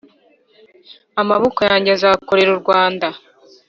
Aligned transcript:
amaboko 1.21 1.59
yanjye 1.69 1.89
azakorera 1.93 2.49
urwanda 2.55 3.07